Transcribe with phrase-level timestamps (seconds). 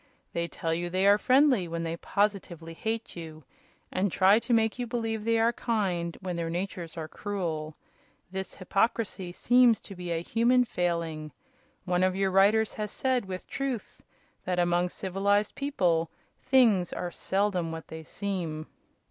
[0.33, 3.43] They tell you they are friendly when they positively hate you,
[3.91, 7.77] and try to make you believe they are kind when their natures are cruel.
[8.31, 11.31] This hypocrisy seems to be a human failing.
[11.85, 14.01] One of your writers has said, with truth,
[14.43, 16.09] that among civilized people
[16.41, 18.65] things are seldom what they seem."